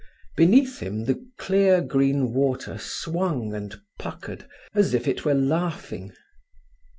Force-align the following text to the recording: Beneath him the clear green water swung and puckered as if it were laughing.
Beneath 0.35 0.79
him 0.79 1.03
the 1.05 1.23
clear 1.37 1.79
green 1.79 2.33
water 2.33 2.79
swung 2.79 3.53
and 3.53 3.79
puckered 3.99 4.47
as 4.73 4.95
if 4.95 5.07
it 5.07 5.23
were 5.25 5.35
laughing. 5.35 6.11